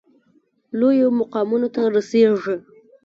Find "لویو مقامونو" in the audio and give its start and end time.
0.79-1.67